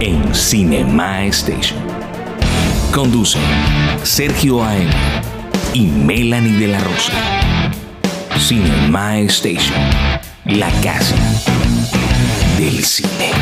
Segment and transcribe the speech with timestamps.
[0.00, 1.78] en Cinema Station.
[2.92, 3.42] Conducen
[4.02, 4.90] Sergio A.M.
[5.72, 7.12] y Melanie de la Rosa.
[8.38, 9.78] Cinema Station,
[10.44, 11.16] la casa
[12.58, 13.32] del cine.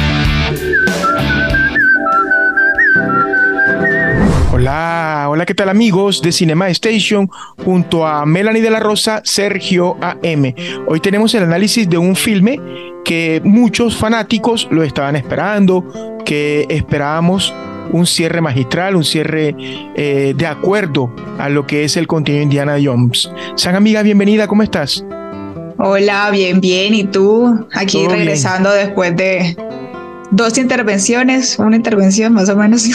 [4.52, 7.28] Hola, hola, ¿qué tal amigos de Cinema Station?
[7.64, 10.55] Junto a Melanie de la Rosa, Sergio AM.
[10.86, 12.59] Hoy tenemos el análisis de un filme
[13.05, 17.54] que muchos fanáticos lo estaban esperando, que esperábamos
[17.92, 19.55] un cierre magistral, un cierre
[19.94, 23.30] eh, de acuerdo a lo que es el contenido Indiana Jones.
[23.55, 25.02] San amiga, bienvenida, ¿cómo estás?
[25.78, 26.94] Hola, bien, bien.
[26.94, 27.66] ¿Y tú?
[27.72, 29.56] Aquí regresando después de
[30.30, 32.88] dos intervenciones, una intervención más o menos,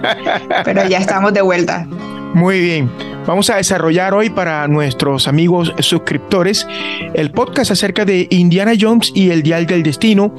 [0.64, 1.88] pero ya estamos de vuelta.
[2.34, 2.90] Muy bien.
[3.26, 6.66] Vamos a desarrollar hoy para nuestros amigos suscriptores
[7.12, 10.32] el podcast acerca de Indiana Jones y el Dial del Destino.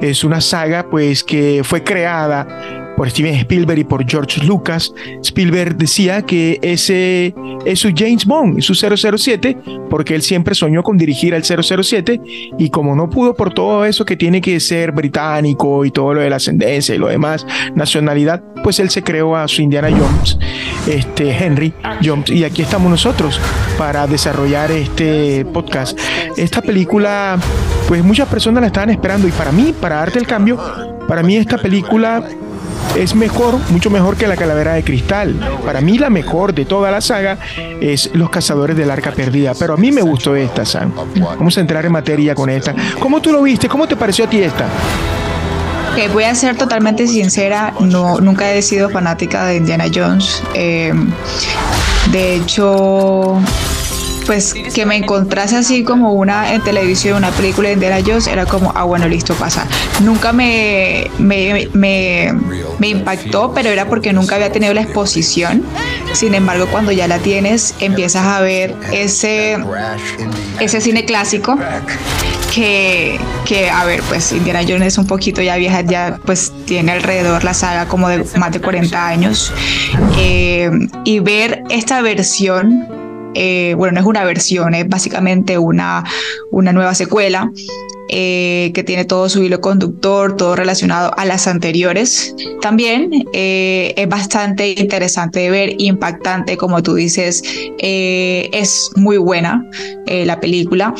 [0.00, 4.92] Es una saga pues que fue creada por Steven Spielberg y por George Lucas.
[5.22, 7.34] Spielberg decía que ese
[7.64, 9.56] es su James Bond, su 007,
[9.90, 12.20] porque él siempre soñó con dirigir al 007
[12.58, 16.20] y como no pudo por todo eso que tiene que ser británico y todo lo
[16.20, 20.38] de la ascendencia y lo demás, nacionalidad, pues él se creó a su Indiana Jones,
[20.86, 22.30] este Henry Jones.
[22.30, 23.40] Y aquí estamos nosotros
[23.78, 25.98] para desarrollar este podcast.
[26.36, 27.38] Esta película,
[27.88, 30.58] pues muchas personas la estaban esperando y para mí, para darte el cambio,
[31.08, 32.24] para mí esta película
[32.96, 35.34] es mejor, mucho mejor que la calavera de cristal.
[35.64, 37.38] Para mí la mejor de toda la saga
[37.80, 40.92] es Los Cazadores del Arca Perdida, pero a mí me gustó esta, Sam.
[41.16, 42.74] Vamos a entrar en materia con esta.
[43.00, 43.68] ¿Cómo tú lo viste?
[43.68, 44.66] ¿Cómo te pareció a ti esta?
[46.12, 50.42] voy a ser totalmente sincera, no, nunca he sido fanática de Indiana Jones.
[50.54, 50.92] Eh,
[52.10, 53.38] de hecho,
[54.26, 58.46] pues que me encontrase así como una en televisión, una película de Indiana Jones, era
[58.46, 59.66] como, ah, bueno, listo, pasa.
[60.02, 62.34] Nunca me, me,
[62.80, 65.62] impactó, pero era porque nunca había tenido la exposición.
[66.12, 69.58] Sin embargo, cuando ya la tienes, empiezas a ver ese,
[70.60, 71.58] ese cine clásico
[72.52, 76.92] que, que, a ver, pues Indiana Jones es un poquito ya vieja, ya pues tiene
[76.92, 79.52] alrededor la saga como de más de 40 años.
[80.18, 80.70] Eh,
[81.04, 83.01] y ver esta versión
[83.34, 86.04] eh, bueno, no es una versión, es básicamente una,
[86.50, 87.50] una nueva secuela.
[88.14, 92.34] Eh, que tiene todo su hilo conductor, todo relacionado a las anteriores.
[92.60, 97.42] También eh, es bastante interesante de ver, impactante, como tú dices,
[97.78, 99.64] es muy buena
[100.06, 100.92] la película.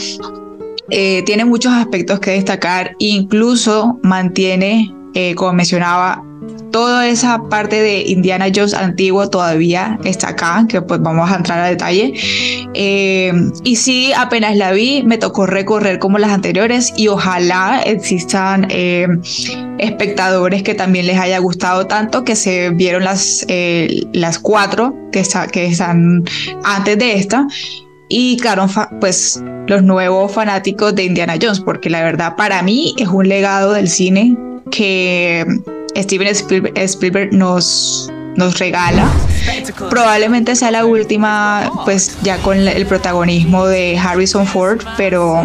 [0.88, 4.94] tiene muchos aspectos que destacar, incluso mantiene,
[5.34, 6.25] como mencionaba,
[6.72, 11.60] toda esa parte de Indiana Jones antiguo todavía está acá, que pues vamos a entrar
[11.60, 12.15] a detalle.
[12.75, 18.66] Eh, y sí, apenas la vi, me tocó recorrer como las anteriores y ojalá existan
[18.71, 19.06] eh,
[19.78, 25.22] espectadores que también les haya gustado tanto que se vieron las, eh, las cuatro que,
[25.53, 26.25] que están
[26.65, 27.47] antes de esta
[28.09, 28.66] y claro,
[29.00, 33.72] pues los nuevos fanáticos de Indiana Jones, porque la verdad para mí es un legado
[33.72, 34.37] del cine
[34.71, 35.47] que
[35.97, 39.11] Steven Spielberg, nos, nos regala.
[39.91, 45.45] Probablemente sea la última, pues ya con el protagonismo de Harrison Ford, pero,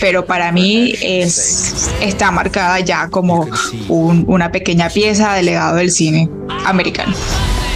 [0.00, 3.48] pero para mí es, está marcada ya como
[3.88, 6.30] una pequeña pieza del legado del cine
[6.64, 7.14] americano.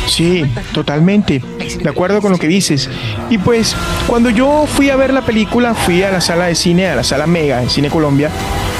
[0.06, 1.42] Sí, totalmente.
[1.82, 2.88] De acuerdo con lo que dices.
[3.30, 3.74] Y pues,
[4.06, 7.04] cuando yo fui a ver la película, fui a la sala de cine, a la
[7.04, 8.30] sala Mega, en Cine Colombia.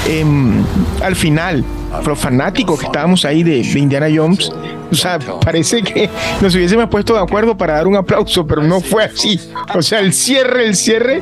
[0.07, 0.63] Em,
[1.03, 1.63] al final,
[2.05, 4.51] los fanáticos que estábamos ahí de, Indiana Jones,
[4.91, 6.09] o sea, parece que
[6.41, 9.39] nos hubiésemos puesto de acuerdo para dar un aplauso, pero no fue así.
[9.73, 11.21] O sea, el cierre, el cierre,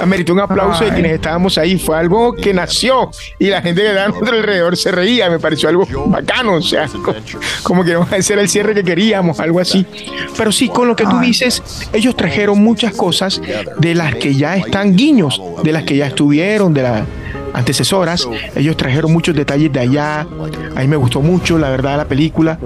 [0.00, 1.78] ameritó un aplauso de quienes estábamos ahí.
[1.78, 5.28] Fue algo que nació y la gente que estaba a nuestro alrededor se reía.
[5.28, 6.88] Me pareció algo bacano, o sea,
[7.62, 9.86] como, que no a hacer el cierre que queríamos, algo así.
[10.36, 11.62] Pero sí, con lo que tú dices,
[11.92, 13.40] ellos trajeron muchas cosas
[13.78, 17.06] de las que ya están guiños, de las que ya estuvieron, de la
[17.52, 18.28] antecesoras.
[18.54, 20.26] Ellos trajeron muchos detalles de allá.
[20.76, 22.58] A mí me gustó mucho, la verdad, la película.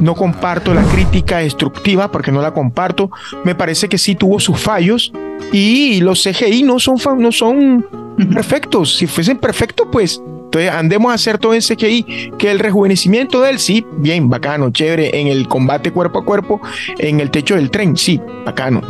[0.00, 3.10] No comparto la crítica destructiva porque no la comparto.
[3.44, 5.12] Me parece que sí tuvo sus fallos
[5.52, 7.86] y los CGI no son, no son
[8.32, 8.96] perfectos.
[8.96, 10.20] Si fuesen perfectos, pues
[10.52, 14.70] Entonces andemos a hacer todo ese CGI, que el rejuvenecimiento de él, sí, bien, bacano,
[14.70, 16.60] chévere, en el combate cuerpo a cuerpo,
[16.98, 18.82] en el techo del tren, sí, bacano.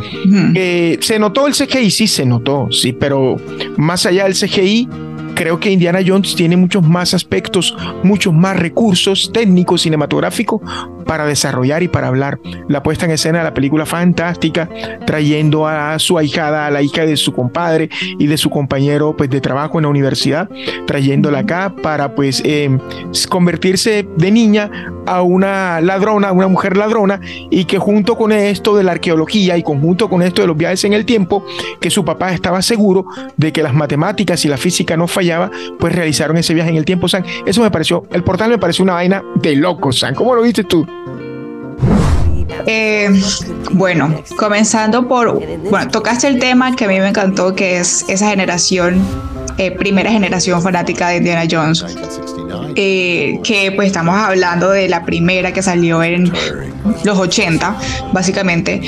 [0.55, 1.89] Eh, ¿Se notó el CGI?
[1.89, 3.37] Sí, se notó, sí, pero
[3.77, 4.89] más allá del CGI,
[5.35, 10.61] creo que Indiana Jones tiene muchos más aspectos, muchos más recursos técnicos, cinematográficos
[11.05, 12.39] para desarrollar y para hablar.
[12.67, 14.69] La puesta en escena de la película fantástica,
[15.05, 17.89] trayendo a su ahijada, a la hija de su compadre
[18.19, 20.49] y de su compañero pues, de trabajo en la universidad,
[20.87, 22.69] trayéndola acá para pues eh,
[23.29, 24.71] convertirse de niña
[25.05, 27.19] a una ladrona, una mujer ladrona,
[27.49, 30.83] y que junto con esto de la arqueología y conjunto con esto de los viajes
[30.83, 31.45] en el tiempo,
[31.79, 33.05] que su papá estaba seguro
[33.37, 36.85] de que las matemáticas y la física no fallaba, pues realizaron ese viaje en el
[36.85, 37.25] tiempo, San.
[37.45, 40.15] Eso me pareció, el portal me pareció una vaina de loco, San.
[40.15, 40.85] ¿Cómo lo viste tú?
[42.65, 43.09] Eh,
[43.71, 48.29] bueno, comenzando por, bueno, tocaste el tema que a mí me encantó, que es esa
[48.29, 49.01] generación,
[49.57, 51.85] eh, primera generación fanática de Indiana Jones,
[52.75, 56.31] eh, que pues estamos hablando de la primera que salió en
[57.03, 57.77] los 80,
[58.11, 58.81] básicamente.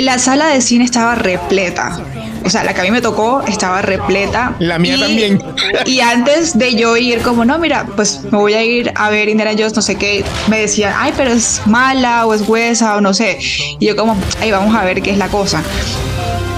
[0.00, 2.00] la sala de cine estaba repleta
[2.44, 4.54] o sea, la que a mí me tocó estaba repleta.
[4.58, 5.42] La mía también.
[5.86, 9.28] Y antes de yo ir como, no, mira, pues me voy a ir a ver
[9.28, 13.00] Indiana Jones, no sé qué, me decían, ay, pero es mala o es huesa o
[13.00, 13.38] no sé.
[13.78, 15.62] Y yo como, ay, vamos a ver qué es la cosa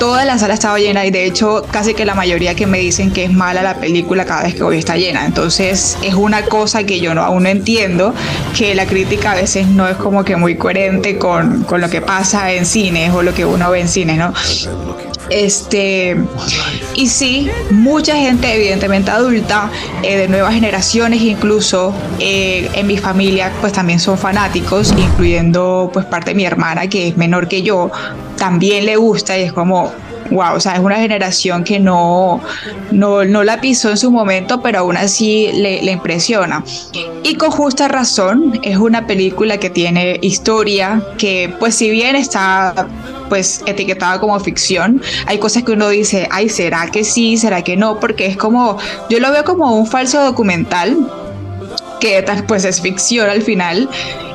[0.02, 3.12] toda la sala estaba llena y de hecho casi que la mayoría que me dicen
[3.12, 5.24] que es mala la película cada vez que voy está llena.
[5.24, 8.12] Entonces es una cosa que yo no, aún no entiendo,
[8.58, 12.00] que la crítica a veces no es como que muy coherente con, con lo que
[12.00, 14.34] pasa en cines o lo que uno ve en cines, ¿no?
[15.30, 16.16] Este,
[16.94, 19.70] y sí, mucha gente, evidentemente adulta,
[20.02, 26.06] eh, de nuevas generaciones, incluso eh, en mi familia, pues también son fanáticos, incluyendo pues
[26.06, 27.90] parte de mi hermana, que es menor que yo,
[28.36, 29.92] también le gusta y es como,
[30.32, 32.40] wow, o sea, es una generación que no,
[32.90, 36.64] no, no la pisó en su momento, pero aún así le, le, impresiona.
[37.22, 42.88] Y con justa razón, es una película que tiene historia, que pues si bien está
[43.28, 47.38] pues etiquetada como ficción, hay cosas que uno dice, ay, ¿será que sí?
[47.38, 47.98] ¿Será que no?
[47.98, 48.76] Porque es como,
[49.08, 50.98] yo lo veo como un falso documental
[52.02, 53.88] que pues es ficción al final,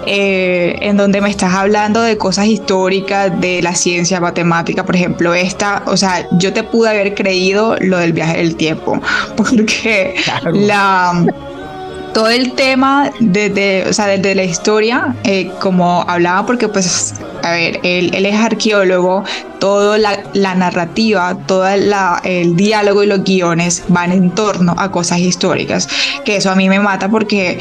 [0.05, 5.33] eh, en donde me estás hablando de cosas históricas, de la ciencia, matemática, por ejemplo,
[5.33, 9.01] esta, o sea, yo te pude haber creído lo del viaje del tiempo,
[9.35, 10.15] porque
[10.45, 11.25] la
[12.17, 17.51] todo el tema desde, o sea, desde la historia, eh, como hablaba, porque pues, a
[17.51, 19.23] ver, él, él es arqueólogo,
[19.59, 25.19] toda la, la, narrativa, todo el diálogo y los guiones van en torno a cosas
[25.19, 25.87] históricas,
[26.25, 27.59] que eso a mí me mata porque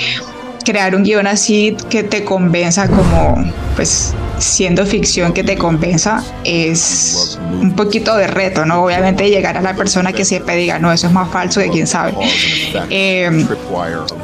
[0.65, 3.35] crear un guion así que te convenza como,
[3.75, 8.85] pues, siendo ficción que te compensa es un poquito de reto, ¿no?
[8.85, 11.87] Obviamente llegar a la persona que siempre diga, no, eso es más falso que quién
[11.87, 12.15] sabe.
[12.91, 13.47] Eh,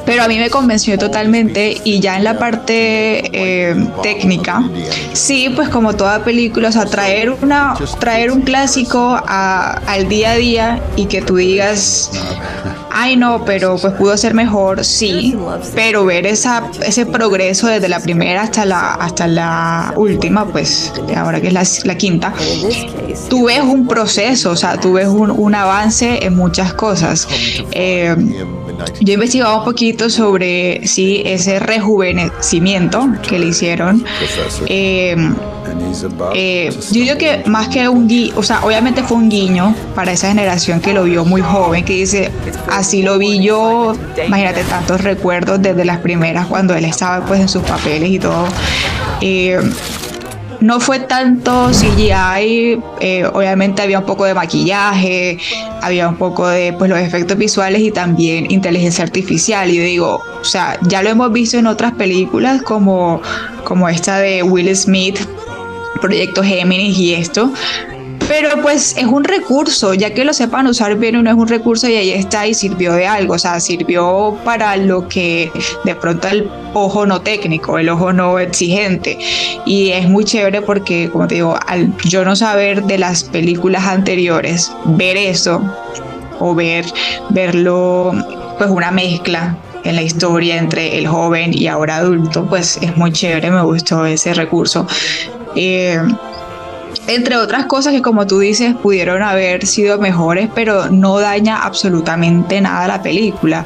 [0.04, 4.62] pero a mí me convenció totalmente y ya en la parte eh, técnica,
[5.12, 10.36] sí, pues como toda película, o sea, traer, una, traer un clásico al día a
[10.36, 12.10] día y que tú digas
[12.92, 15.36] ay no, pero pues pudo ser mejor, sí,
[15.74, 21.40] pero ver esa, ese progreso desde la primera hasta la, hasta la última, pues ahora
[21.40, 22.32] que es la, quinta,
[23.28, 27.28] tú ves un proceso, o sea, tú ves un, avance en muchas cosas.
[27.72, 28.14] Eh,
[29.00, 34.04] yo he investigado un poquito sobre sí, ese rejuvenecimiento que le hicieron.
[34.66, 35.16] Eh,
[36.34, 40.12] eh, yo digo que más que un guiño, o sea, obviamente fue un guiño para
[40.12, 42.30] esa generación que lo vio muy joven, que dice,
[42.70, 43.94] así lo vi yo,
[44.26, 48.46] imagínate tantos recuerdos desde las primeras cuando él estaba pues en sus papeles y todo.
[49.20, 49.60] Eh,
[50.62, 55.38] no fue tanto CGI, eh, obviamente había un poco de maquillaje,
[55.80, 59.68] había un poco de pues, los efectos visuales y también inteligencia artificial.
[59.70, 63.20] Y yo digo, o sea, ya lo hemos visto en otras películas como,
[63.64, 65.18] como esta de Will Smith,
[66.02, 67.50] Proyecto Géminis y esto,
[68.28, 71.88] pero pues es un recurso, ya que lo sepan usar bien, uno es un recurso
[71.88, 75.50] y ahí está y sirvió de algo, o sea, sirvió para lo que
[75.84, 79.18] de pronto el ojo no técnico, el ojo no exigente.
[79.66, 83.84] Y es muy chévere porque, como te digo, al yo no saber de las películas
[83.84, 85.60] anteriores, ver eso
[86.40, 86.84] o ver,
[87.30, 88.12] verlo,
[88.58, 93.12] pues una mezcla en la historia entre el joven y ahora adulto, pues es muy
[93.12, 94.86] chévere, me gustó ese recurso.
[95.54, 96.00] Eh,
[97.06, 102.60] entre otras cosas que como tú dices pudieron haber sido mejores, pero no daña absolutamente
[102.60, 103.64] nada la película.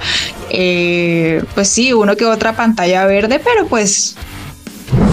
[0.51, 4.17] Eh, pues sí, uno que otra pantalla verde, pero pues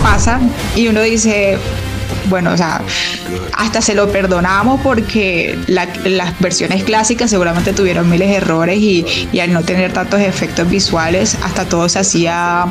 [0.01, 0.39] pasa
[0.75, 1.57] y uno dice,
[2.25, 2.81] bueno, o sea,
[3.53, 9.39] hasta se lo perdonamos porque las versiones clásicas seguramente tuvieron miles de errores y, y,
[9.39, 12.65] al no tener tantos efectos visuales, hasta todo se hacía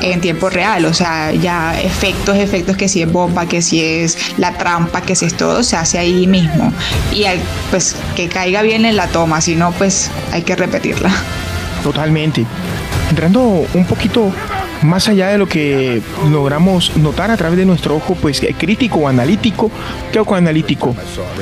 [0.00, 4.18] en tiempo real, o sea, ya efectos, efectos que si es bomba, que si es
[4.38, 6.72] la trampa, que si es todo, se hace ahí mismo.
[7.12, 7.24] Y
[7.70, 11.10] pues que caiga bien en la toma, si no, pues hay que repetirla.
[11.82, 12.44] Totalmente.
[13.10, 14.32] Entrando un poquito
[14.82, 19.08] más allá de lo que logramos notar a través de nuestro ojo pues crítico o
[19.08, 19.70] analítico,
[20.12, 20.94] ¿qué ojo analítico?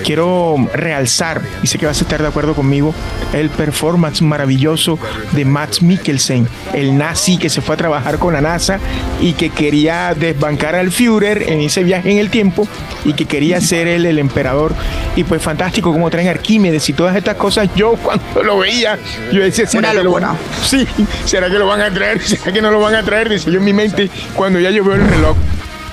[0.05, 2.95] Quiero realzar, y sé que vas a estar de acuerdo conmigo,
[3.33, 4.99] el performance maravilloso
[5.33, 8.79] de Max Mikkelsen, el nazi que se fue a trabajar con la NASA
[9.21, 12.67] y que quería desbancar al Führer en ese viaje en el tiempo
[13.05, 14.75] y que quería ser él el emperador.
[15.17, 17.69] Y pues fantástico como traen Arquímedes y todas estas cosas.
[17.75, 18.99] Yo cuando lo veía,
[19.33, 20.37] yo decía, ¿será que lo van.
[20.65, 20.87] Sí,
[21.25, 22.23] ¿será que lo van a traer?
[22.27, 23.33] ¿Será que no lo van a traer?
[23.35, 25.37] Dice yo en mi mente, cuando ya yo veo el reloj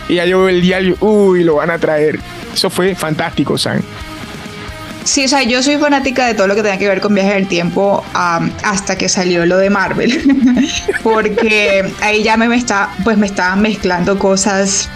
[0.08, 2.20] y ya yo veo el diario, uy, lo van a traer.
[2.54, 3.82] Eso fue fantástico, San.
[5.04, 7.34] Sí, o sea, yo soy fanática de todo lo que tenga que ver con viajes
[7.34, 10.68] del tiempo hasta que salió lo de Marvel,
[11.04, 14.90] porque ahí ya me, está, pues me estaban mezclando cosas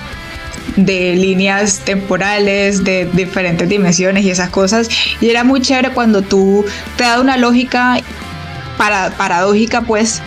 [0.76, 4.90] de líneas temporales, de diferentes dimensiones y esas cosas.
[5.22, 6.64] Y era muy chévere cuando tú
[6.98, 8.00] te da una lógica
[8.78, 10.22] para, paradójica, pues,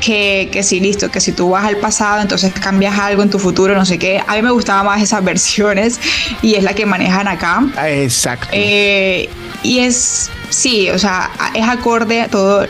[0.00, 3.38] que, que sí, listo, que si tú vas al pasado, entonces cambias algo en tu
[3.38, 4.22] futuro, no sé qué.
[4.26, 6.00] A mí me gustaba más esas versiones
[6.42, 7.62] y es la que manejan acá.
[7.86, 8.48] Exacto.
[8.52, 9.28] Eh,
[9.62, 12.66] y es, sí, o sea, es acorde a todo.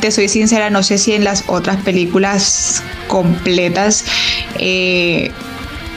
[0.00, 4.04] Te soy sincera, no sé si en las otras películas completas
[4.58, 5.30] eh,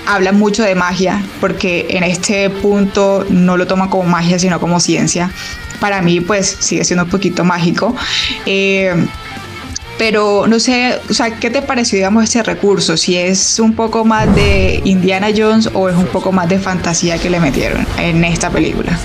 [0.05, 4.79] hablan mucho de magia, porque en este punto no lo toman como magia, sino como
[4.79, 5.31] ciencia.
[5.81, 7.95] Para mí, pues sigue siendo un poquito mágico.
[8.45, 8.95] Eh,
[9.97, 12.97] pero no sé, o sea, ¿qué te pareció, digamos, ese recurso?
[12.97, 17.17] Si es un poco más de Indiana Jones o es un poco más de fantasía
[17.17, 18.97] que le metieron en esta película.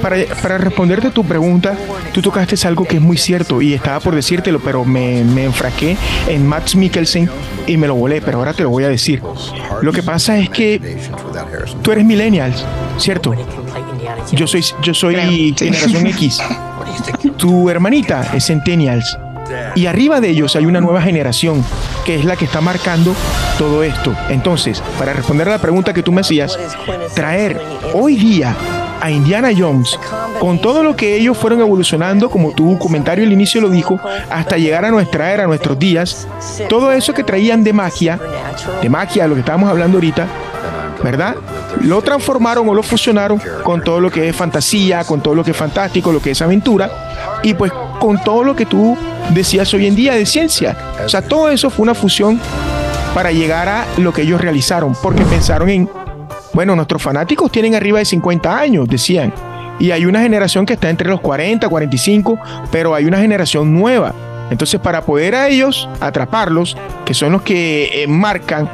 [0.00, 1.76] Para, para responderte tu pregunta,
[2.12, 5.96] tú tocaste algo que es muy cierto y estaba por decírtelo, pero me, me enfraqué
[6.28, 7.28] en Max Mikkelsen
[7.66, 9.22] y me lo volé, pero ahora te lo voy a decir.
[9.82, 10.98] Lo que pasa es que
[11.82, 12.54] tú eres millennial,
[12.98, 13.34] ¿cierto?
[14.32, 16.38] Yo soy, yo soy generación X.
[17.36, 19.18] Tu hermanita es Centennials.
[19.74, 21.64] Y arriba de ellos hay una nueva generación
[22.04, 23.14] que es la que está marcando
[23.58, 24.14] todo esto.
[24.28, 26.58] Entonces, para responder a la pregunta que tú me hacías,
[27.14, 27.60] traer
[27.92, 28.56] hoy día
[29.00, 29.98] a Indiana Jones
[30.40, 34.56] con todo lo que ellos fueron evolucionando, como tu comentario al inicio lo dijo, hasta
[34.56, 36.26] llegar a nuestra era, a nuestros días,
[36.68, 38.18] todo eso que traían de magia,
[38.80, 40.26] de magia, lo que estábamos hablando ahorita,
[41.02, 41.36] ¿verdad?
[41.82, 45.50] Lo transformaron o lo fusionaron con todo lo que es fantasía, con todo lo que
[45.50, 46.90] es fantástico, lo que es aventura,
[47.42, 48.96] y pues con todo lo que tú
[49.30, 50.76] decías hoy en día de ciencia.
[51.04, 52.40] O sea, todo eso fue una fusión
[53.14, 55.88] para llegar a lo que ellos realizaron, porque pensaron en,
[56.52, 59.32] bueno, nuestros fanáticos tienen arriba de 50 años, decían,
[59.78, 62.38] y hay una generación que está entre los 40, 45,
[62.70, 64.12] pero hay una generación nueva.
[64.50, 68.68] Entonces, para poder a ellos atraparlos, que son los que eh, marcan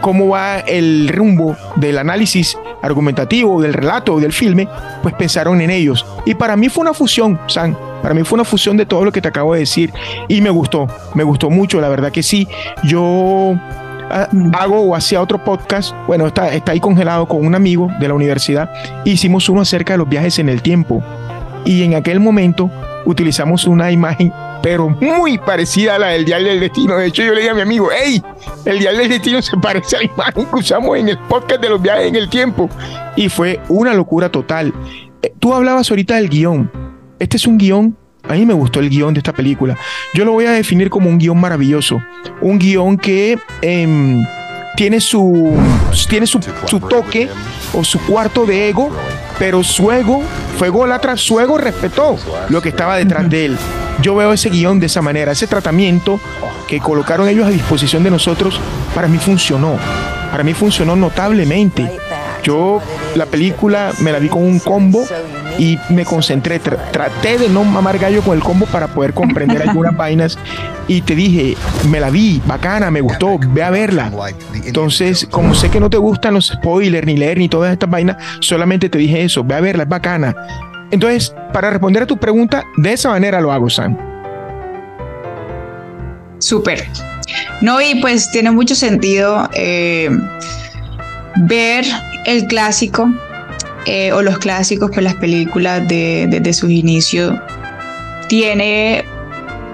[0.00, 4.68] cómo va el rumbo del análisis argumentativo, del relato, del filme,
[5.02, 6.06] pues pensaron en ellos.
[6.24, 7.76] Y para mí fue una fusión, San.
[8.06, 9.92] Para mí fue una fusión de todo lo que te acabo de decir
[10.28, 12.46] y me gustó, me gustó mucho, la verdad que sí.
[12.84, 13.58] Yo
[14.12, 18.14] ah, hago o hacía otro podcast, bueno, está, ahí congelado con un amigo de la
[18.14, 18.70] universidad,
[19.04, 21.02] hicimos uno acerca de los viajes en el tiempo
[21.64, 22.70] y en aquel momento
[23.06, 24.32] utilizamos una imagen
[24.62, 26.96] pero muy parecida a la del Dial del Destino.
[26.96, 28.22] De hecho, yo le dije a mi amigo, hey,
[28.66, 31.70] el Dial del Destino se parece a la imagen que usamos en el podcast de
[31.70, 32.70] los viajes en el tiempo.
[33.16, 34.72] Y fue una locura total.
[35.22, 36.86] Eh, tú hablabas ahorita del guion.
[37.18, 37.96] Este es un guion,
[38.28, 39.76] a mí me gustó el guion de esta película.
[40.12, 42.02] Yo lo voy a definir como un guion maravilloso.
[42.40, 44.24] Un guion que em,
[44.76, 45.56] tiene, su,
[46.08, 46.40] tiene su,
[46.80, 47.28] toque
[47.72, 48.90] o su cuarto de ego,
[49.38, 50.22] pero su ego
[50.58, 52.18] fue golatra, su ego respetó
[52.48, 53.58] lo que estaba detrás de él.
[54.02, 56.20] Yo veo ese guion de esa manera, ese tratamiento
[56.68, 58.60] que colocaron ellos a disposición de nosotros,
[58.94, 59.78] para mí funcionó.
[60.30, 61.88] Para mí funcionó notablemente.
[62.46, 62.80] Yo
[63.16, 65.04] la película me la vi con un combo
[65.58, 69.96] y me concentré, traté de no mamar gallo con el combo para poder comprender algunas
[69.96, 70.38] vainas
[70.86, 71.56] y te dije,
[71.90, 74.12] me la vi, bacana, me gustó, ve a verla.
[74.64, 78.16] Entonces, como sé que no te gustan los spoilers, ni leer, ni todas estas vainas,
[78.38, 80.32] solamente te dije eso, ve a verla, es bacana.
[80.92, 83.96] Entonces, para responder a tu pregunta, de esa manera lo hago, Sam.
[86.38, 86.86] Súper.
[87.60, 90.10] No, y pues tiene mucho sentido eh,
[91.48, 91.84] ver
[92.26, 93.10] el clásico
[93.86, 97.32] eh, o los clásicos, pues las películas de, desde sus inicios,
[98.28, 99.04] tiene,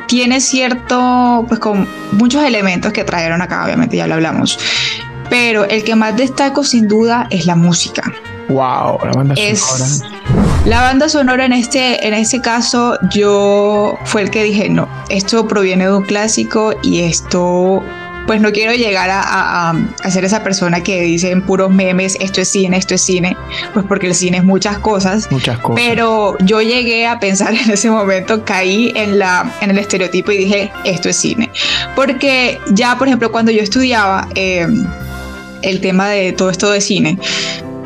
[0.07, 4.59] tiene cierto, pues con muchos elementos que trajeron acá, obviamente ya lo hablamos,
[5.31, 8.13] pero el que más destaco sin duda es la música.
[8.49, 10.21] Wow, la banda sonora.
[10.67, 15.49] La banda sonora en este, en este caso, yo fue el que dije, no, esto
[15.49, 17.83] proviene de un clásico y esto
[18.27, 22.41] pues no quiero llegar a, a, ser esa persona que dice en puros memes, esto
[22.41, 23.37] es cine, esto es cine,
[23.73, 25.29] pues porque el cine es muchas cosas.
[25.31, 25.85] Muchas cosas.
[25.85, 30.39] Pero yo llegué a pensar en ese momento, caí en, la, en el estereotipo y
[30.39, 31.51] dije, esto es cine.
[31.95, 34.67] Porque ya, por ejemplo, cuando yo estudiaba eh,
[35.63, 37.19] el tema de todo esto de cine,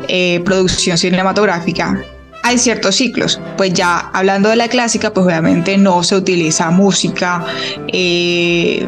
[0.07, 2.03] eh, producción cinematográfica,
[2.43, 3.41] hay ciertos ciclos.
[3.57, 7.43] Pues ya hablando de la clásica, pues obviamente no se utiliza música,
[7.87, 8.87] eh,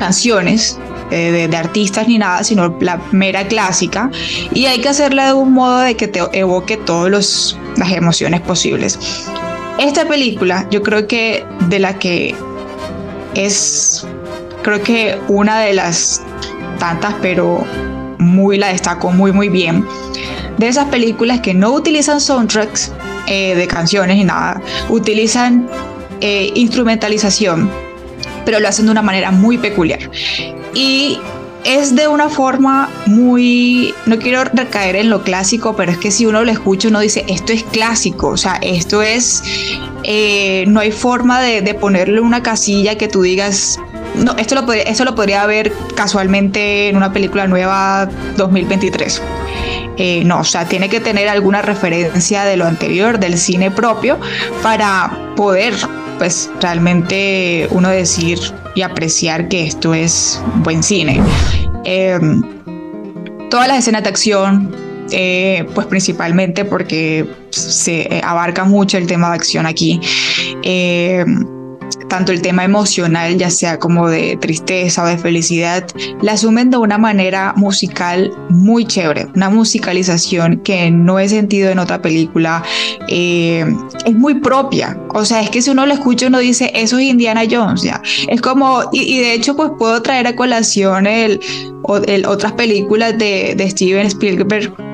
[0.00, 0.78] canciones
[1.10, 4.10] eh, de, artistas ni nada, sino la mera clásica.
[4.52, 8.98] Y hay que hacerla de un modo de que te evoque todas las emociones posibles.
[9.78, 12.34] Esta película, yo creo que de la que
[13.34, 14.06] es,
[14.62, 16.22] creo que una de las
[16.78, 17.64] tantas, pero
[18.18, 19.84] muy la destaco muy, muy bien.
[20.58, 22.92] De esas películas que no utilizan soundtracks
[23.26, 25.68] eh, de canciones ni nada, utilizan
[26.20, 27.70] eh, instrumentalización
[28.44, 30.10] pero lo hacen de una manera muy peculiar.
[30.74, 31.18] Y
[31.64, 36.26] es de una forma muy, no quiero recaer en lo clásico, pero es que si
[36.26, 39.42] uno lo escucha, uno dice, esto es clásico, o sea, esto es,
[40.04, 43.78] eh, no hay forma de, de, ponerle una casilla que tú digas,
[44.16, 49.22] no, esto lo, podría, lo podría ver casualmente en una película nueva 2023.
[49.96, 54.18] Eh, no, o sea, tiene que tener alguna referencia de lo anterior, del cine propio,
[54.62, 55.74] para poder
[56.20, 58.38] pues realmente uno decir
[58.74, 61.18] y apreciar que esto es buen cine.
[61.86, 62.42] Em,
[63.48, 64.70] todas las escenas de acción,
[65.12, 69.98] eh, pues principalmente porque se abarca mucho el tema de acción aquí.
[70.62, 71.59] Em,
[72.10, 75.86] tanto el tema emocional, ya sea como de tristeza o de felicidad,
[76.20, 81.78] la asumen de una manera musical muy chévere, una musicalización que no he sentido en
[81.78, 82.62] otra película,
[83.08, 83.64] eh,
[84.04, 87.04] es muy propia, o sea, es que si uno lo escucha uno dice, eso es
[87.04, 91.40] Indiana Jones, ya, es como, y, de hecho pues puedo traer a colación el,
[92.26, 94.89] otras películas de Steven Spielberg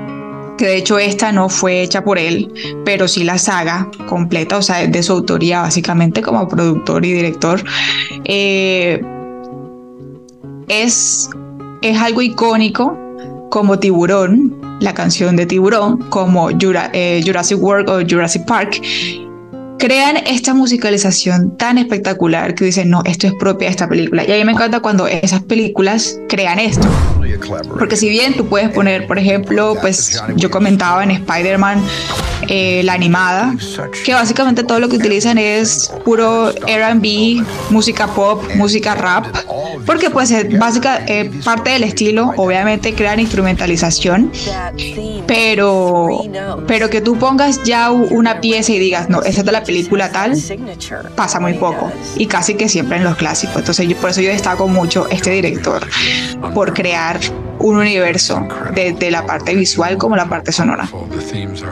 [0.56, 2.52] que de hecho esta no fue hecha por él,
[2.84, 7.62] pero sí la saga completa, o sea, de su autoría básicamente como productor y director.
[8.24, 9.00] Eh,
[10.68, 11.30] es,
[11.82, 12.98] es algo icónico
[13.50, 18.80] como Tiburón, la canción de Tiburón, como eh, Jurassic World o Jurassic Park,
[19.78, 24.24] crean esta musicalización tan espectacular que dicen, no, esto es propia de esta película.
[24.26, 26.88] Y a mí me encanta cuando esas películas crean esto.
[27.78, 31.82] Porque si bien tú puedes poner, por ejemplo, pues yo comentaba en Spider-Man
[32.48, 33.54] eh, la animada,
[34.04, 39.26] que básicamente todo lo que utilizan es puro RB, música pop, música rap,
[39.84, 44.30] porque pues es básica, eh, parte del estilo, obviamente crean instrumentalización,
[45.26, 46.20] pero,
[46.68, 50.12] pero que tú pongas ya una pieza y digas, no, esa es de la película
[50.12, 50.34] tal,
[51.16, 53.56] pasa muy poco y casi que siempre en los clásicos.
[53.56, 55.84] Entonces por eso yo destaco mucho este director,
[56.54, 57.45] por crear удачу.
[57.58, 60.88] Un universo desde la parte visual como la parte sonora.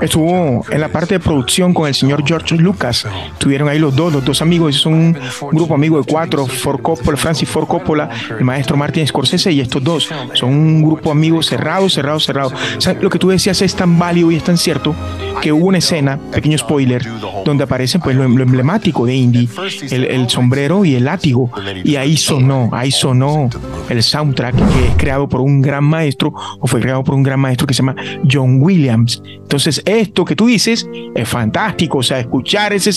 [0.00, 3.06] Estuvo en la parte de producción con el señor George Lucas.
[3.38, 4.76] Tuvieron ahí los dos, los dos amigos.
[4.76, 5.18] Son un
[5.52, 9.82] grupo amigo de cuatro, Ford Coppola, Francis Ford Coppola, el maestro Martin Scorsese y estos
[9.82, 10.08] dos.
[10.34, 12.52] Son un grupo amigo cerrado, cerrado, cerrado.
[13.00, 14.94] lo que tú decías es tan válido y es tan cierto
[15.40, 17.06] que hubo una escena, pequeño spoiler,
[17.44, 19.48] donde aparece pues lo, emblemático de Indy,
[19.90, 21.50] el, el sombrero y el látigo.
[21.82, 23.50] Y ahí sonó, ahí sonó
[23.88, 27.40] el soundtrack que es creado por un gran maestro o fue creado por un gran
[27.40, 27.96] maestro que se llama
[28.30, 29.22] John Williams.
[29.24, 32.90] Entonces, esto que tú dices es fantástico, o sea, escuchar ese,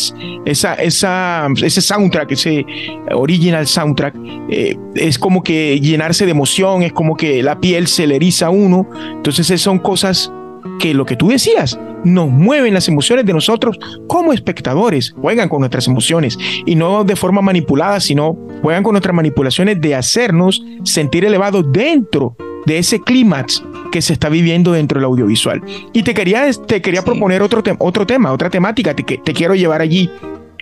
[0.46, 2.66] esa, esa, ese soundtrack, ese
[3.12, 4.16] original soundtrack,
[4.50, 8.48] eh, es como que llenarse de emoción, es como que la piel se le eriza
[8.48, 8.88] a uno.
[9.16, 10.32] Entonces, son cosas
[10.80, 13.78] que lo que tú decías, nos mueven las emociones de nosotros
[14.08, 19.16] como espectadores, juegan con nuestras emociones y no de forma manipulada, sino juegan con nuestras
[19.16, 25.06] manipulaciones de hacernos sentir elevados dentro de ese clímax que se está viviendo dentro del
[25.06, 25.62] audiovisual.
[25.94, 29.82] Y te quería, te quería proponer otro, otro tema, otra temática que te quiero llevar
[29.82, 30.10] allí.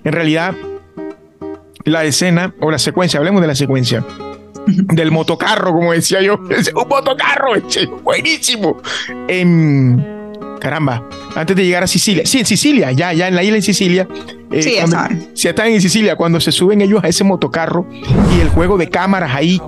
[0.03, 0.55] En realidad,
[1.83, 4.05] la escena o la secuencia, hablemos de la secuencia
[4.93, 6.35] del motocarro, como decía yo.
[6.35, 7.53] Un motocarro,
[8.03, 8.77] buenísimo.
[9.27, 10.03] En,
[10.59, 12.25] caramba, antes de llegar a Sicilia.
[12.25, 14.07] Sí, en Sicilia, ya, ya en la isla en Sicilia.
[14.51, 17.87] Eh, sí, están en Sicilia, cuando se suben ellos a ese motocarro
[18.35, 19.59] y el juego de cámaras ahí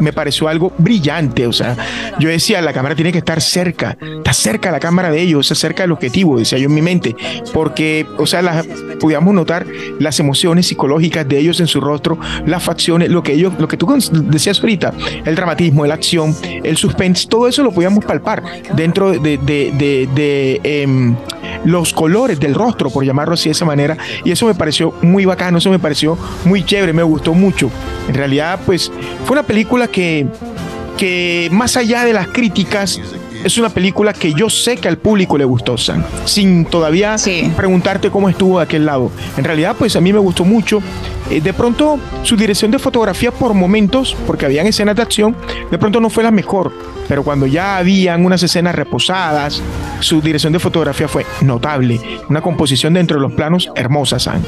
[0.00, 1.46] me pareció algo brillante.
[1.46, 1.76] O sea,
[2.18, 5.54] yo decía, la cámara tiene que estar cerca, está cerca la cámara de ellos, está
[5.54, 7.16] cerca del objetivo, decía yo en mi mente,
[7.52, 8.64] porque, o sea,
[9.00, 9.66] podíamos notar
[9.98, 13.76] las emociones psicológicas de ellos en su rostro, las facciones, lo que ellos, lo que
[13.76, 13.86] tú
[14.24, 14.92] decías ahorita,
[15.24, 18.42] el dramatismo, la acción, el suspense, todo eso lo podíamos palpar
[18.74, 21.16] dentro de, de, em,
[21.64, 25.24] los colores del rostro, por llamarlo así de esa manera, y eso me pareció muy
[25.24, 27.70] bacano, eso me pareció muy chévere, me gustó mucho.
[28.08, 28.90] En realidad, pues
[29.24, 30.26] fue una película que,
[30.96, 33.00] que más allá de las críticas,
[33.44, 37.16] es una película que yo sé que al público le gustó, San, sin todavía
[37.56, 39.10] preguntarte cómo estuvo de aquel lado.
[39.36, 40.82] En realidad, pues a mí me gustó mucho.
[41.30, 45.36] Eh, de pronto, su dirección de fotografía por momentos, porque habían escenas de acción,
[45.70, 46.72] de pronto no fue la mejor,
[47.06, 49.62] pero cuando ya habían unas escenas reposadas,
[50.00, 52.00] su dirección de fotografía fue notable.
[52.28, 54.42] Una composición dentro de los planos hermosa, San.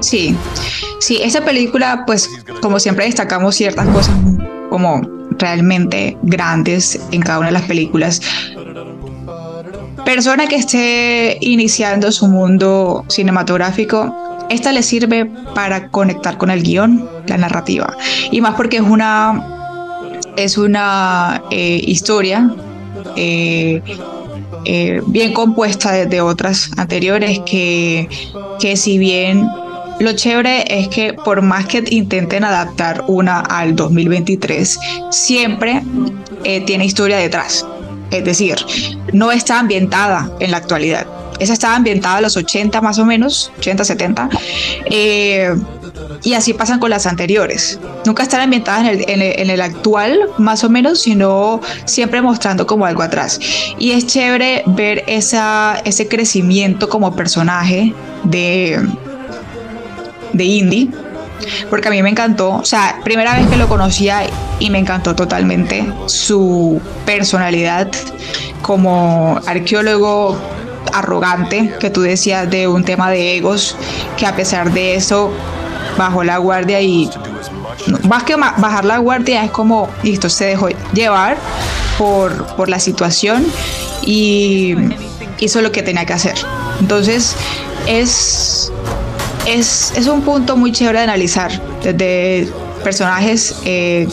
[0.00, 0.36] Sí,
[1.02, 4.14] sí, esa película, pues como siempre destacamos ciertas cosas
[4.70, 5.02] como
[5.38, 8.22] realmente grandes en cada una de las películas.
[10.04, 17.08] Persona que esté iniciando su mundo cinematográfico, esta le sirve para conectar con el guion,
[17.26, 17.96] la narrativa.
[18.30, 22.50] Y más porque es una, es una eh, historia
[23.16, 23.82] eh,
[24.64, 28.08] eh, bien compuesta de, de, otras anteriores que,
[28.60, 29.46] que si bien
[30.00, 34.78] lo chévere es que por más que intenten adaptar una al 2023,
[35.10, 35.82] siempre
[36.44, 37.66] eh, tiene historia detrás.
[38.10, 38.56] Es decir,
[39.12, 41.06] no está ambientada en la actualidad.
[41.38, 44.28] Esa estaba ambientada en los 80 más o menos, 80, 70.
[44.86, 45.54] Eh,
[46.22, 47.78] y así pasan con las anteriores.
[48.04, 53.40] Nunca están ambientadas en el, actual, más o menos, sino siempre mostrando como algo atrás.
[53.78, 57.92] Y es chévere ver ese crecimiento como personaje
[58.24, 58.78] de,
[60.32, 60.90] de indie,
[61.70, 64.22] porque a mí me encantó, o sea, primera vez que lo conocía
[64.58, 67.88] y me encantó totalmente su personalidad
[68.62, 70.38] como arqueólogo
[70.92, 73.76] arrogante que tú decías de un tema de egos,
[74.16, 75.32] que a pesar de eso
[75.96, 77.10] bajó la guardia y
[78.08, 81.36] más que bajar la guardia es como, listo, se dejó llevar
[81.98, 83.44] por, por la situación
[84.02, 84.74] y
[85.40, 86.34] hizo lo que tenía que hacer.
[86.80, 87.34] Entonces
[87.86, 88.71] es
[89.46, 91.50] es, un punto muy chévere de analizar
[91.82, 92.48] desde
[92.82, 94.08] personajes, eh,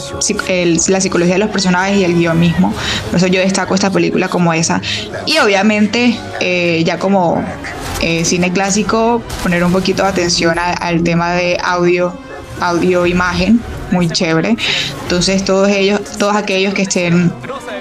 [0.88, 2.72] la psicología de los personajes y el guion mismo.
[3.10, 4.80] Por eso yo destaco esta película como esa.
[5.26, 7.44] Y obviamente, eh, ya como
[8.00, 12.14] eh, cine clásico, poner un poquito de atención al tema de audio,
[12.60, 14.56] audio-imagen, muy chévere.
[15.02, 17.32] Entonces, todos ellos, todos aquellos que estén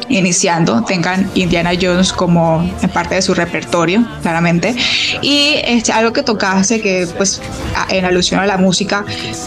[0.10, 4.76] iniciando tengan Indiana Jones como parte de su repertorio, claramente.
[5.22, 7.42] Y este, algo que tocase, que pues
[7.90, 9.06] en alusión a la música,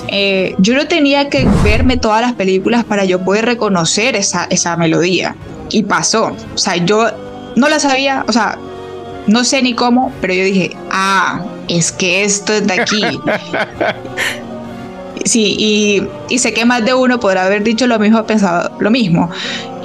[0.08, 4.76] eh, yo no tenía que verme todas las películas para yo poder reconocer esa, esa
[4.76, 5.36] melodía.
[5.70, 6.36] Y pasó.
[6.54, 7.10] O sea, yo
[7.56, 8.58] no la sabía, o sea,
[9.26, 13.02] no sé ni cómo, pero yo dije, ah, es que esto es de aquí.
[15.24, 18.90] Sí, y, y, sé que más de uno podrá haber dicho lo mismo, pensado lo
[18.90, 19.30] mismo.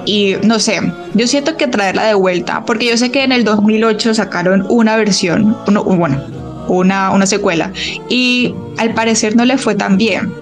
[0.07, 0.79] Y no sé,
[1.15, 4.95] yo siento que traerla de vuelta, porque yo sé que en el 2008 sacaron una
[4.95, 6.23] versión, bueno,
[6.69, 7.73] una, una secuela,
[8.07, 10.33] y al parecer no le fue tan bien.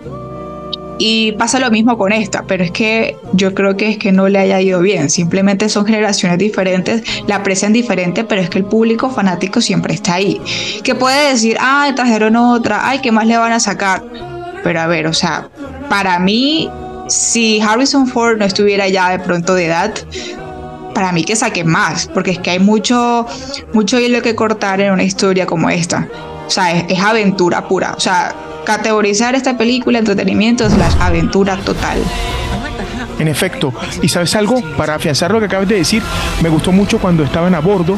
[1.00, 4.30] Y pasa lo mismo con esta, pero es que yo creo que es que no
[4.30, 5.10] le haya ido bien.
[5.10, 10.14] Simplemente son generaciones diferentes, la aprecian diferente, pero es que el público fanático siempre está
[10.14, 10.40] ahí.
[10.84, 14.04] Que puede decir, ah, trajeron otra, ay, ¿qué más le van a sacar?
[14.64, 15.50] Pero a ver, o sea,
[15.90, 16.70] para mí
[17.08, 19.94] si Harrison Ford no estuviera ya de pronto de edad,
[20.94, 23.28] para mí que saque más, porque es que hay mucho,
[23.74, 26.08] mucho hilo que cortar en una historia como esta.
[26.48, 27.94] O sea, es, aventura pura.
[27.98, 28.34] O sea,
[28.66, 31.98] categorizar esta película entretenimiento es la aventura total.
[33.20, 36.04] En efecto, y sabes algo, para afianzar lo que acabas de decir,
[36.42, 37.98] me gustó mucho cuando estaban a bordo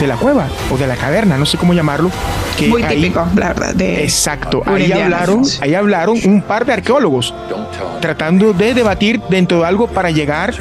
[0.00, 2.10] de la cueva o de la caverna, no sé cómo llamarlo.
[2.58, 3.80] Que Muy típico, la verdad.
[3.80, 7.32] exacto, ahí hablaron, ahí hablaron un par de arqueólogos
[8.00, 10.54] tratando de debatir dentro de algo para llegar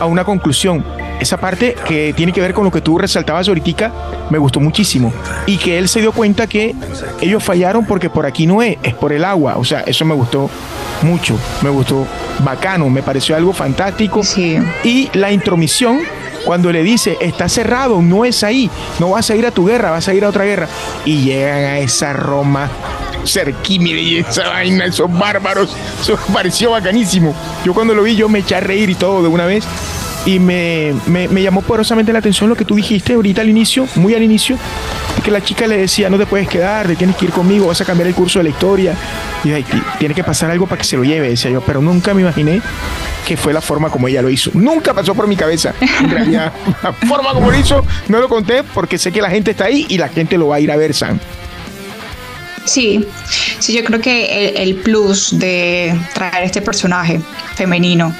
[0.00, 0.84] a una conclusión.
[1.20, 3.92] Esa parte que tiene que ver con lo que tú resaltabas ahorita
[4.30, 5.12] me gustó muchísimo.
[5.46, 6.74] Y que él se dio cuenta que
[7.20, 9.56] ellos fallaron porque por aquí no es, es por el agua.
[9.56, 10.48] O sea, eso me gustó
[11.02, 12.06] mucho, me gustó
[12.40, 14.22] bacano, me pareció algo fantástico.
[14.22, 14.58] Sí.
[14.84, 16.00] Y la intromisión
[16.44, 18.70] cuando le dice, está cerrado, no es ahí,
[19.00, 20.68] no vas a ir a tu guerra, vas a ir a otra guerra.
[21.04, 22.70] Y llegan a esa Roma
[23.26, 27.34] cerquímide y esa vaina, esos bárbaros, eso pareció bacanísimo.
[27.64, 29.64] Yo cuando lo vi, yo me eché a reír y todo de una vez.
[30.26, 33.86] Y me, me, me llamó poderosamente la atención lo que tú dijiste ahorita al inicio,
[33.94, 34.58] muy al inicio,
[35.22, 37.80] que la chica le decía, no te puedes quedar, te tienes que ir conmigo, vas
[37.80, 38.94] a cambiar el curso de la historia.
[39.44, 39.62] Y
[39.98, 42.60] tiene que pasar algo para que se lo lleve, decía yo, pero nunca me imaginé
[43.26, 44.50] que fue la forma como ella lo hizo.
[44.54, 45.74] Nunca pasó por mi cabeza.
[45.80, 46.52] En realidad,
[46.82, 49.86] la forma como lo hizo, no lo conté porque sé que la gente está ahí
[49.88, 51.18] y la gente lo va a ir a ver, Sam.
[52.64, 53.06] Sí,
[53.58, 57.20] sí, yo creo que el, plus de traer este personaje
[57.54, 58.14] femenino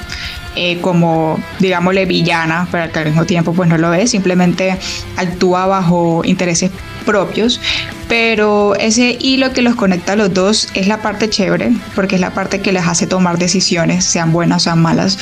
[0.61, 4.77] eh, como, digámosle, villana, pero que al mismo tiempo pues no lo es, simplemente
[5.15, 6.69] actúa bajo intereses
[7.05, 7.61] propios,
[8.09, 12.21] pero ese hilo que los conecta a los dos es la parte chévere, porque es
[12.21, 15.17] la parte que les hace tomar decisiones, sean buenas o sean malas.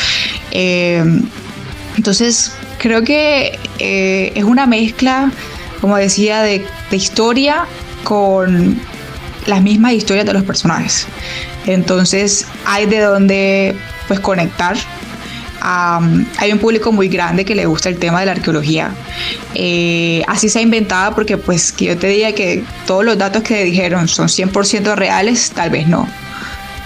[0.49, 1.03] Eh,
[1.95, 5.31] entonces, creo que eh, es una mezcla,
[5.81, 7.67] como decía, de, de historia
[8.03, 8.81] con
[9.45, 11.05] las mismas historias de los personajes.
[11.67, 13.75] Entonces hay de dónde
[14.07, 14.75] pues conectar.
[15.67, 18.91] Hay un público muy grande que le gusta el tema de la arqueología.
[19.53, 23.43] Eh, así se ha inventado porque pues que yo te diga que todos los datos
[23.43, 26.07] que dijeron son 100% reales, tal vez no.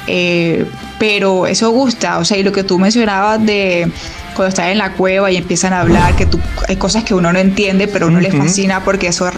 [0.08, 0.65] Eh,
[0.98, 3.91] pero eso gusta, o sea, y lo que tú mencionabas de
[4.36, 7.34] cuando están en la cueva y empiezan a hablar, que tú, hay cosas que uno
[7.34, 9.30] no entiende, pero uno le fascina porque eso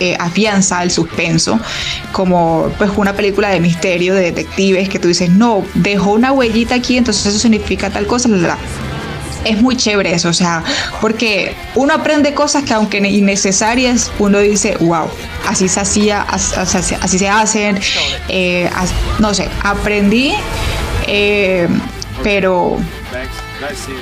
[0.00, 1.60] eh, afianza el suspenso,
[2.12, 6.74] como pues una película de misterio, de detectives, que tú dices, no, dejó una huellita
[6.74, 8.58] aquí, entonces eso significa tal cosa, la,
[9.44, 10.62] es muy chévere eso, o sea,
[11.00, 15.08] porque uno aprende cosas que aunque innecesarias, uno dice, wow,
[15.46, 17.78] así se hacía, así, se hacen,
[18.28, 18.70] eh,
[19.18, 20.34] no sé, aprendí,
[21.06, 21.68] eh,
[22.22, 22.78] pero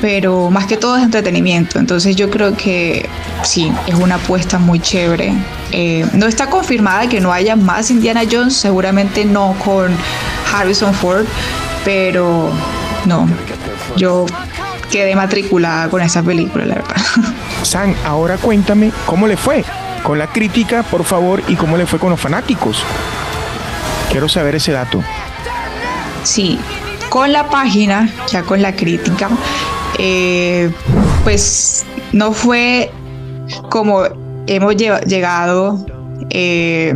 [0.00, 1.78] pero más que todo es entretenimiento.
[1.78, 3.08] Entonces yo creo que
[3.42, 5.32] sí, es una apuesta muy chévere.
[5.72, 9.94] Eh, no está confirmada que no haya más Indiana Jones, seguramente no con
[10.52, 11.26] Harrison Ford,
[11.84, 12.50] pero
[13.06, 13.28] no,
[13.96, 14.26] yo
[14.90, 16.96] quedé matriculada con esa película, la verdad.
[17.62, 19.64] San, ahora cuéntame cómo le fue
[20.02, 22.84] con la crítica, por favor, y cómo le fue con los fanáticos.
[24.10, 25.02] Quiero saber ese dato.
[26.22, 26.58] Sí,
[27.08, 29.28] con la página, ya con la crítica,
[29.98, 30.70] eh,
[31.24, 32.90] pues no fue
[33.70, 34.04] como
[34.46, 35.86] hemos llegado
[36.30, 36.94] eh,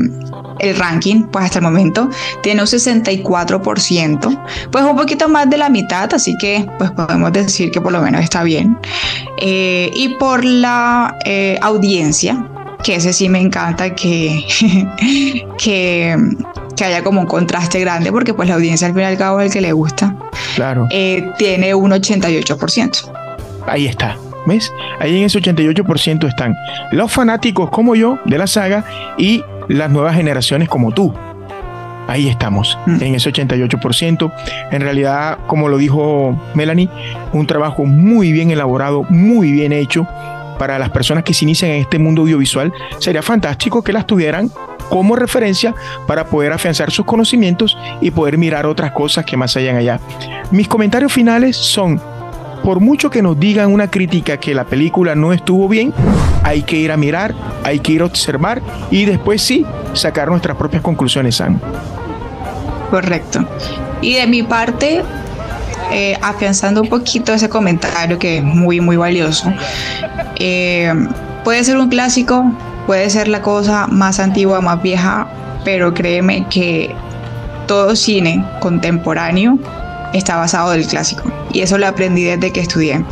[0.63, 2.09] el ranking, pues hasta el momento
[2.43, 7.71] tiene un 64%, pues un poquito más de la mitad, así que pues podemos decir
[7.71, 8.79] que por lo menos está bien.
[9.39, 11.15] Eh, y por la
[11.61, 12.47] audiencia,
[12.83, 14.45] que ese sí me encanta que,
[15.59, 16.17] que
[16.75, 19.41] que haya como un contraste grande, porque pues la audiencia al fin y al cabo
[19.41, 20.15] es el que le gusta.
[20.55, 20.87] Claro.
[20.91, 23.13] Eh, tiene un 88%.
[23.67, 24.17] Ahí está.
[24.45, 24.73] ¿Ves?
[24.99, 26.57] Ahí en ese 88% están
[26.91, 28.85] los fanáticos como yo de la saga
[29.17, 31.15] y las nuevas generaciones como tú.
[32.09, 33.03] Ahí estamos, mm.
[33.03, 34.33] en ese 88%.
[34.71, 36.89] En realidad, como lo dijo Melanie,
[37.33, 40.07] un trabajo muy bien elaborado, muy bien hecho
[40.59, 42.73] para las personas que se inician en este mundo audiovisual.
[42.99, 44.51] Sería fantástico que las tuvieran
[44.89, 45.75] como referencia
[46.07, 49.99] para poder afianzar sus conocimientos y poder mirar otras cosas que más hayan allá.
[50.51, 52.01] Mis comentarios finales son,
[52.63, 55.93] por mucho que nos digan una crítica que la película no estuvo bien,
[56.43, 60.57] hay que ir a mirar, hay que ir a observar y después sí sacar nuestras
[60.57, 61.59] propias conclusiones, Sam.
[62.91, 63.47] Correcto.
[64.01, 65.03] Y de mi parte,
[65.91, 69.53] eh, afianzando un poquito ese comentario que es muy, muy valioso,
[70.37, 70.93] eh,
[71.45, 72.45] puede ser un clásico,
[72.87, 75.29] Puede ser la cosa más antigua, más vieja,
[75.65, 76.93] pero créeme que
[77.69, 79.59] todo cine contemporáneo
[80.13, 81.23] está basado del clásico.
[81.53, 83.05] Y eso lo aprendí desde que estudié.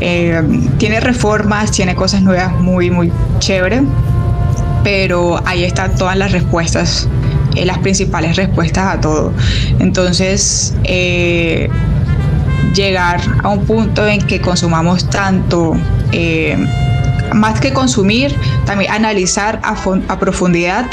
[0.00, 0.42] Eh,
[0.78, 3.82] tiene reformas, tiene cosas nuevas muy, muy chévere,
[4.84, 7.08] pero ahí están todas las respuestas,
[7.54, 9.32] eh, las principales respuestas a todo.
[9.78, 11.68] Entonces, eh,
[12.74, 15.76] llegar a un punto en que consumamos tanto
[17.34, 20.86] más que consumir, también analizar a, profundidad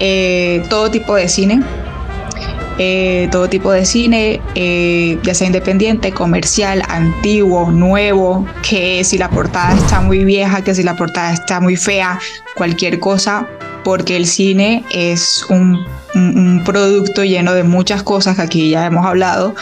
[0.00, 1.62] eh, todo tipo de cine.
[2.78, 9.30] Eh, todo tipo de cine, eh, ya sea independiente, comercial, antiguo, nuevo, que si la
[9.30, 12.18] portada está muy vieja, que si la portada está muy fea,
[12.56, 13.46] cualquier cosa,
[13.84, 15.84] porque el cine es un,
[16.16, 19.54] un producto lleno de muchas cosas que aquí ya hemos hablado,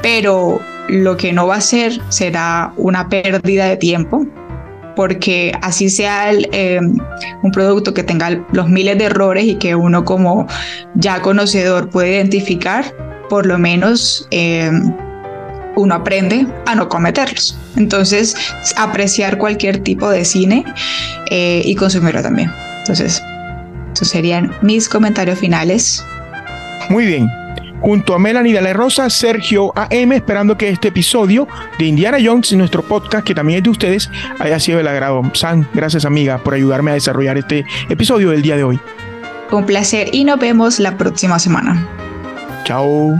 [0.00, 4.26] pero lo que no va a ser será una pérdida de tiempo,
[4.94, 6.98] porque así sea em,
[7.42, 10.46] un producto que tenga los miles de errores y que uno como
[10.94, 12.94] ya conocedor puede identificar,
[13.28, 14.94] por lo menos em,
[15.76, 17.56] uno aprende a no cometerlos.
[17.76, 18.36] Entonces,
[18.76, 20.64] apreciar cualquier tipo de cine
[21.30, 22.50] eh, y consumirlo también.
[22.80, 23.22] Entonces,
[23.94, 26.04] esos serían mis comentarios finales.
[26.90, 27.28] Muy bien.
[27.82, 31.46] Junto a Melanie de la Rosa, Sergio AM, esperando que este episodio
[31.78, 35.22] de Indiana Jones, nuestro podcast, que también es de ustedes, haya sido el agrado.
[35.34, 38.80] San, gracias amiga por ayudarme a desarrollar este episodio del día de hoy.
[39.50, 41.86] Un placer y nos vemos la próxima semana.
[42.64, 43.18] Chao.